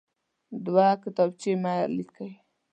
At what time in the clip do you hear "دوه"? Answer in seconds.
0.65-0.87